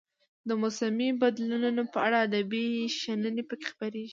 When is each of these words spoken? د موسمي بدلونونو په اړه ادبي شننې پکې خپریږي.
د 0.47 0.49
موسمي 0.61 1.09
بدلونونو 1.21 1.83
په 1.93 1.97
اړه 2.07 2.17
ادبي 2.27 2.65
شننې 2.99 3.43
پکې 3.49 3.67
خپریږي. 3.71 4.09